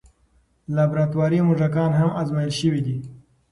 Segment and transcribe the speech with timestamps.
[0.75, 2.97] لابراتواري موږکان هم ازمویل شوي دي.